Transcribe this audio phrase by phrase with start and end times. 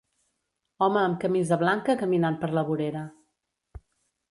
[0.85, 3.07] Home amb camisa blanca caminant per la vorera